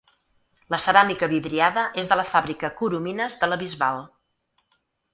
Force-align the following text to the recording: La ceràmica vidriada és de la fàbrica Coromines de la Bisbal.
La 0.75 0.79
ceràmica 0.85 1.29
vidriada 1.35 1.85
és 2.05 2.11
de 2.13 2.19
la 2.21 2.27
fàbrica 2.33 2.73
Coromines 2.83 3.41
de 3.45 3.55
la 3.55 3.63
Bisbal. 3.67 4.07